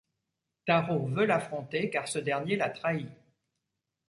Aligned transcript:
Taro 0.65 1.05
veut 1.09 1.27
l'affronter 1.27 1.91
car 1.91 2.07
ce 2.07 2.17
dernier 2.17 2.55
l'a 2.55 2.71
trahi. 2.71 3.05